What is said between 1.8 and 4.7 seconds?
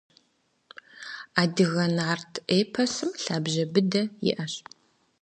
нарт эпосым лъабжьэ быдэ иӏэщ.